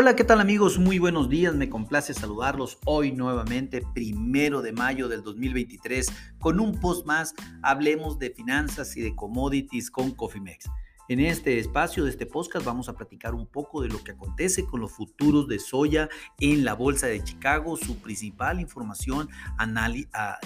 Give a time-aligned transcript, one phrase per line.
[0.00, 0.78] Hola, ¿qué tal amigos?
[0.78, 6.78] Muy buenos días, me complace saludarlos hoy nuevamente, primero de mayo del 2023, con un
[6.78, 10.66] post más, hablemos de finanzas y de commodities con Cofimex.
[11.10, 14.66] En este espacio de este podcast vamos a platicar un poco de lo que acontece
[14.66, 19.30] con los futuros de soya en la Bolsa de Chicago, su principal información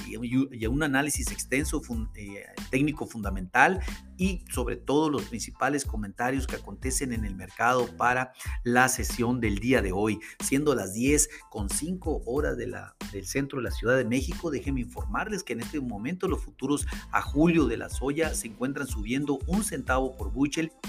[0.07, 1.83] y un análisis extenso
[2.15, 3.81] eh, técnico fundamental
[4.17, 8.33] y sobre todo los principales comentarios que acontecen en el mercado para
[8.63, 13.27] la sesión del día de hoy, siendo las 10 con 5 horas de la, del
[13.27, 14.53] centro de la Ciudad de México.
[14.53, 18.87] Déjenme informarles que en este momento los futuros a julio de la soya se encuentran
[18.87, 20.33] subiendo un centavo por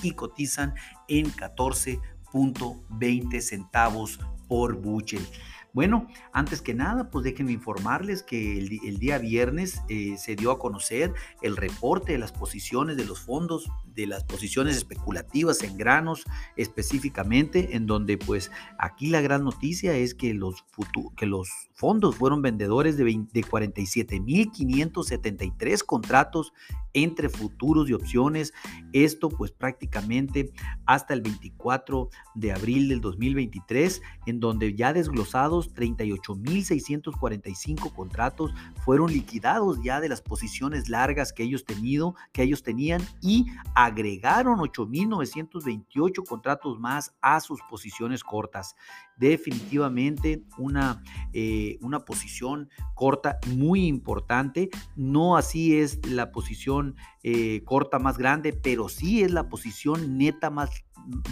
[0.01, 0.73] y cotizan
[1.07, 5.25] en 14.20 centavos por buchel.
[5.73, 10.59] Bueno, antes que nada, pues déjenme informarles que el, día viernes eh, se dio a
[10.59, 16.25] conocer el reporte de las posiciones de los fondos, de las posiciones especulativas en granos
[16.57, 20.63] específicamente, en donde pues aquí la gran noticia es que los,
[21.17, 26.53] que los fondos fueron vendedores de, de 47.573 contratos
[26.93, 28.53] entre futuros y opciones.
[28.91, 30.51] Esto pues prácticamente
[30.85, 39.79] hasta el 24 de abril del 2023, en donde ya desglosados 38.645 contratos fueron liquidados
[39.83, 46.79] ya de las posiciones largas que ellos, tenido, que ellos tenían y agregaron 8.928 contratos
[46.79, 48.75] más a sus posiciones cortas.
[49.17, 54.69] Definitivamente una, eh, una posición corta muy importante.
[54.95, 60.49] No así es la posición eh, corta más grande, pero sí es la posición neta
[60.49, 60.69] más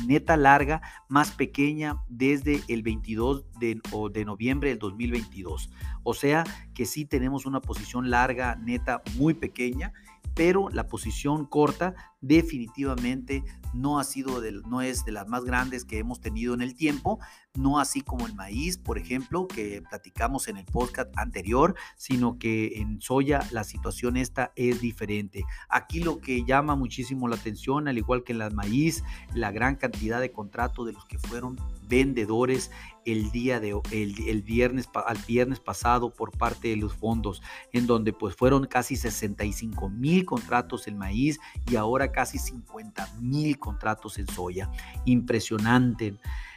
[0.05, 5.69] neta larga más pequeña desde el 22 de, de noviembre del 2022.
[6.03, 9.94] O sea que sí tenemos una posición larga neta muy pequeña
[10.33, 15.86] pero la posición corta definitivamente no ha sido de, no es de las más grandes
[15.86, 17.19] que hemos tenido en el tiempo,
[17.55, 22.80] no así como el maíz, por ejemplo, que platicamos en el podcast anterior, sino que
[22.80, 25.43] en soya la situación esta es diferente.
[25.70, 29.03] Aquí lo que llama muchísimo la atención, al igual que en el maíz,
[29.33, 31.55] la gran cantidad de contratos de los que fueron
[31.88, 32.72] vendedores
[33.05, 38.11] el día de el, viernes al viernes pasado por parte de los fondos en donde
[38.11, 41.39] pues fueron casi 65 mil contratos en maíz
[41.70, 44.71] y ahora casi 50 mil contratos en soya.
[45.05, 46.16] Impresionante.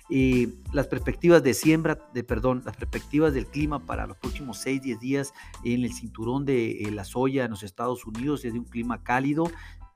[0.09, 4.81] Eh, las perspectivas de siembra, de perdón, las perspectivas del clima para los próximos 6,
[4.81, 8.61] 10 días en el cinturón de eh, la soya en los Estados Unidos es de
[8.61, 9.51] un clima cálido,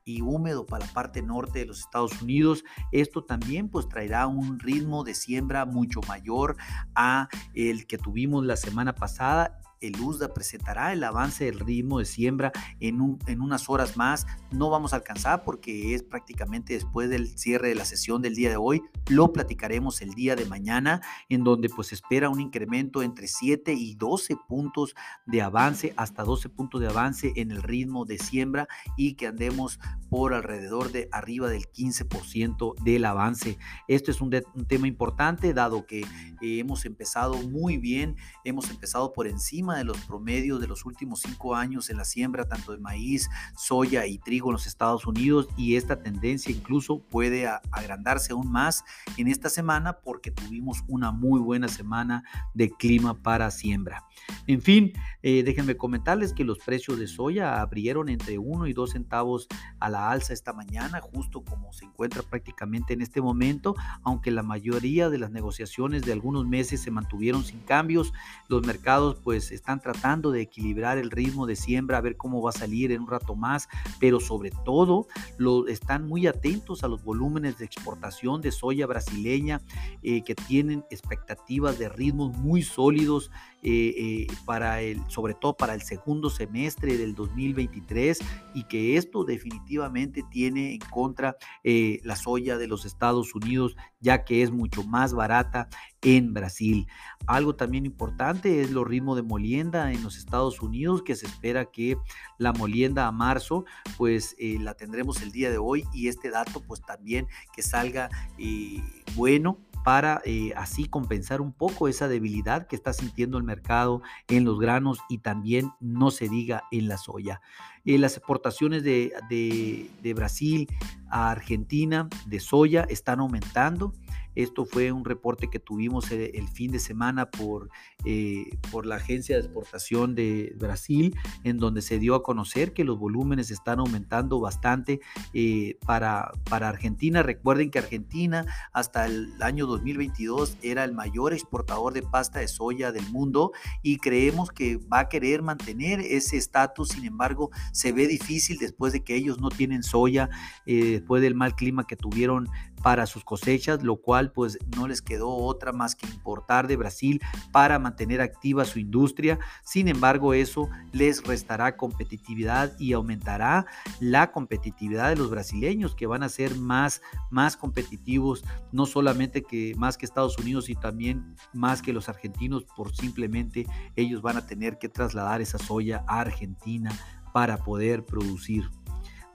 [0.05, 2.63] y húmedo para la parte norte de los Estados Unidos.
[2.91, 6.57] Esto también pues traerá un ritmo de siembra mucho mayor
[6.95, 12.05] a el que tuvimos la semana pasada el USDA presentará el avance del ritmo de
[12.05, 14.27] siembra en, unas horas más.
[14.51, 18.49] No vamos a alcanzar porque es prácticamente después del cierre de la sesión del día
[18.49, 18.81] de hoy.
[19.07, 23.95] Lo platicaremos el día de mañana, en donde pues espera un incremento entre 7 y
[23.95, 24.95] 12 puntos
[25.25, 29.79] de avance, hasta 12 puntos de avance en el ritmo de siembra y que andemos
[30.09, 33.57] por alrededor de arriba del 15% del avance.
[33.87, 36.05] Esto es un, un tema importante dado que eh,
[36.41, 41.55] hemos empezado muy bien, hemos empezado por encima de los promedios de los últimos cinco
[41.55, 45.75] años en la siembra tanto de maíz, soya y trigo en los Estados Unidos y
[45.75, 48.83] esta tendencia incluso puede agrandarse aún más
[49.17, 54.05] en esta semana porque tuvimos una muy buena semana de clima para siembra.
[54.47, 58.91] En fin, eh, déjenme comentarles que los precios de soya abrieron entre 1 y 2
[58.91, 59.47] centavos
[59.79, 64.43] a la alza esta mañana, justo como se encuentra prácticamente en este momento, aunque la
[64.43, 68.13] mayoría de las negociaciones de algunos meses se mantuvieron sin cambios,
[68.47, 72.49] los mercados pues están tratando de equilibrar el ritmo de siembra, a ver cómo va
[72.49, 73.67] a salir en un rato más,
[73.99, 79.61] pero sobre todo lo, están muy atentos a los volúmenes de exportación de soya brasileña
[80.01, 83.31] eh, que tienen expectativas de ritmos muy sólidos
[83.61, 88.19] eh, eh, para el, sobre todo para el segundo semestre del 2023
[88.53, 94.41] y que esto definitivamente tiene en contra la soya de los Estados Unidos ya que
[94.43, 95.69] es mucho más barata
[96.01, 96.87] en Brasil.
[97.27, 101.65] Algo también importante es los ritmos de molienda en los Estados Unidos, que se espera
[101.65, 101.97] que
[102.37, 103.65] la molienda a marzo,
[103.97, 108.09] pues eh, la tendremos el día de hoy y este dato pues también que salga
[108.37, 108.81] eh,
[109.15, 114.45] bueno para eh, así compensar un poco esa debilidad que está sintiendo el mercado en
[114.45, 117.41] los granos y también no se diga en la soya.
[117.85, 120.67] Eh, las exportaciones de, de Brasil
[121.09, 123.93] a Argentina de soya están aumentando.
[124.35, 127.69] Esto fue un reporte que tuvimos eh, el, fin de semana por,
[128.05, 132.83] eh, por la Agencia de Exportación de Brasil, en donde se dio a conocer que
[132.83, 134.99] los volúmenes están aumentando bastante
[135.33, 137.23] eh, para, para Argentina.
[137.23, 142.91] Recuerden que Argentina hasta el año 2022 era el mayor exportador de pasta de soya
[142.91, 146.89] del mundo y creemos que va a querer mantener ese estatus.
[146.89, 150.29] Sin embargo, se ve difícil después de que ellos no tienen soya,
[150.65, 152.47] después del mal clima que tuvieron
[152.81, 157.21] para sus cosechas, lo cual pues no les quedó otra más que importar de Brasil
[157.51, 159.39] para mantener activa su industria.
[159.63, 163.65] Sin embargo, eso les restará competitividad y aumentará
[163.99, 169.73] la competitividad de los brasileños que van a ser más, más competitivos, no solamente que
[169.77, 173.65] más que Estados Unidos y también más que los argentinos, por simplemente
[173.95, 176.91] ellos van a tener que trasladar esa soya a Argentina
[177.33, 178.69] para poder producir.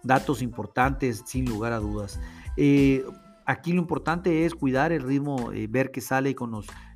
[0.03, 2.21] Datos importantes, sin lugar a dudas.
[2.57, 3.05] Eh,
[3.47, 6.53] Aquí lo importante es cuidar el ritmo, eh, ver que sale con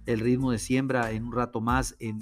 [0.06, 2.20] el ritmo de siembra en un rato más en,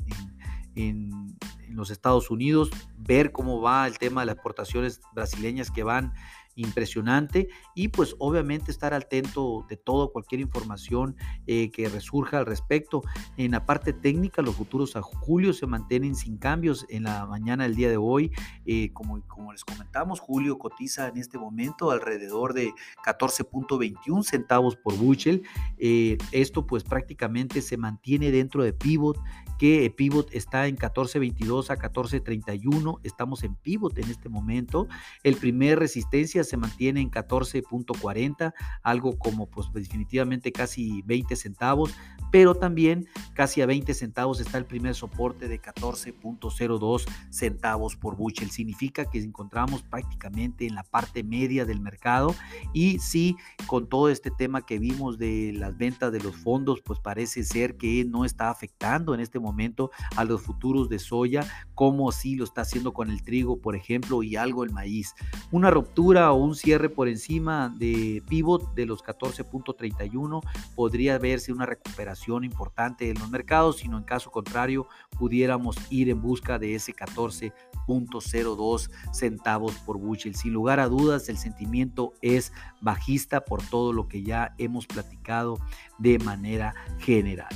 [0.75, 1.37] en,
[1.69, 6.15] los Estados Unidos, ver cómo va el tema de las exportaciones brasileñas que van
[6.57, 11.17] impresionante y pues obviamente estar atento de todo, cualquier información
[11.47, 13.03] eh, que resurja al respecto.
[13.37, 17.65] En la parte técnica, los futuros a julio se mantienen sin cambios en la mañana
[17.65, 18.33] del día de hoy.
[18.65, 22.73] Eh, como, como les comentamos, julio cotiza en este momento alrededor de
[23.05, 25.43] 14.21 centavos por bushel.
[25.79, 29.19] Eh, esto pues prácticamente se mantiene dentro de pivot
[29.59, 33.01] que Pivot está en 14.22 a 14.31.
[33.03, 34.87] Estamos en Pivot en este momento.
[35.23, 41.95] El primer resistencia se mantiene en 14.40, algo como pues definitivamente casi 20 centavos,
[42.33, 48.51] pero también casi a 20 centavos está el primer soporte de 14.02 centavos por bushel.
[48.51, 52.35] Significa que encontramos prácticamente en la parte media del mercado
[52.73, 57.01] y sí, con todo este tema que vimos de las ventas de los fondos, pues
[57.01, 62.13] parece ser que no está afectando en este momento a los futuros de soya, como
[62.13, 65.15] si lo está haciendo con el trigo, por ejemplo, y algo el maíz.
[65.51, 70.41] Una ruptura un cierre por encima de pivot de los 14.31
[70.75, 74.87] podría verse una recuperación importante en los mercados, sino en caso contrario
[75.19, 80.35] pudiéramos ir en busca de ese 14.02 centavos por bushel.
[80.35, 85.59] Sin lugar a dudas, el sentimiento es bajista por todo lo que ya hemos platicado
[85.99, 87.55] de manera general.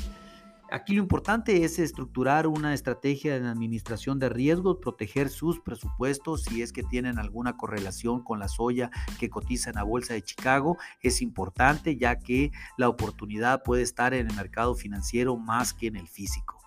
[0.72, 6.62] Aquí lo importante es estructurar una estrategia de administración de riesgos, proteger sus presupuestos si
[6.62, 8.88] es que tienen alguna correlación con la soya
[9.18, 10.78] que cotiza en la Bolsa de Chicago.
[11.02, 15.96] Es importante ya que la oportunidad puede estar en el mercado financiero más que en
[15.96, 16.59] el físico.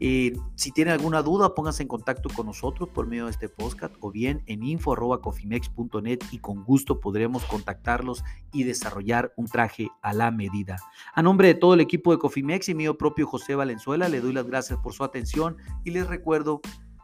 [0.00, 3.94] Eh, si tienen alguna duda, pónganse en contacto con nosotros por medio de este podcast
[4.00, 8.22] o bien en info.cofimex.net y con gusto podremos contactarlos
[8.52, 10.76] y desarrollar un traje a la medida.
[11.14, 14.32] A nombre de todo el equipo de Cofimex y mío propio José Valenzuela, le doy
[14.32, 16.60] las gracias por su atención y les recuerdo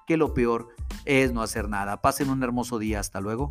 [0.07, 0.69] que lo peor
[1.05, 2.01] es no hacer nada.
[2.01, 3.01] Pasen un hermoso día.
[3.01, 3.49] Hasta luego.